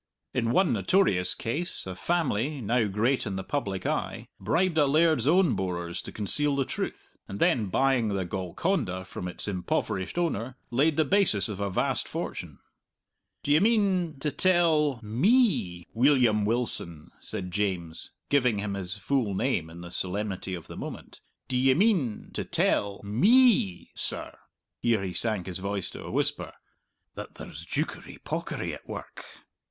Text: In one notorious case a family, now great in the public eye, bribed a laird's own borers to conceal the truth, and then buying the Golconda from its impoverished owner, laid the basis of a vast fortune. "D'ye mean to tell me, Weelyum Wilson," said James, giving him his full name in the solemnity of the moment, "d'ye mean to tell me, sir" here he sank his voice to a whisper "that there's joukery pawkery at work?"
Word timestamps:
In 0.33 0.49
one 0.49 0.73
notorious 0.73 1.35
case 1.35 1.85
a 1.85 1.93
family, 1.93 2.59
now 2.59 2.85
great 2.85 3.27
in 3.27 3.35
the 3.35 3.43
public 3.43 3.85
eye, 3.85 4.25
bribed 4.39 4.79
a 4.79 4.87
laird's 4.87 5.27
own 5.27 5.53
borers 5.53 6.01
to 6.01 6.11
conceal 6.11 6.55
the 6.55 6.65
truth, 6.65 7.17
and 7.27 7.39
then 7.39 7.67
buying 7.67 8.07
the 8.07 8.25
Golconda 8.25 9.05
from 9.05 9.27
its 9.27 9.47
impoverished 9.47 10.17
owner, 10.17 10.57
laid 10.71 10.97
the 10.97 11.05
basis 11.05 11.47
of 11.49 11.59
a 11.59 11.69
vast 11.69 12.07
fortune. 12.07 12.57
"D'ye 13.43 13.59
mean 13.59 14.17
to 14.21 14.31
tell 14.31 14.99
me, 15.03 15.85
Weelyum 15.93 16.45
Wilson," 16.45 17.11
said 17.19 17.51
James, 17.51 18.09
giving 18.31 18.57
him 18.57 18.73
his 18.73 18.97
full 18.97 19.35
name 19.35 19.69
in 19.69 19.81
the 19.81 19.91
solemnity 19.91 20.55
of 20.55 20.65
the 20.65 20.75
moment, 20.77 21.21
"d'ye 21.47 21.75
mean 21.75 22.31
to 22.33 22.43
tell 22.43 23.01
me, 23.03 23.91
sir" 23.93 24.35
here 24.79 25.03
he 25.03 25.13
sank 25.13 25.45
his 25.45 25.59
voice 25.59 25.91
to 25.91 26.03
a 26.03 26.09
whisper 26.09 26.53
"that 27.13 27.35
there's 27.35 27.63
joukery 27.67 28.17
pawkery 28.25 28.73
at 28.73 28.89
work?" 28.89 29.25